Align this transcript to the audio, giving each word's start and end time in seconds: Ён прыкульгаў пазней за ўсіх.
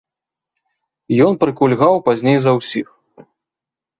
Ён 1.25 1.33
прыкульгаў 1.43 1.93
пазней 2.07 2.37
за 2.45 2.51
ўсіх. 2.57 2.87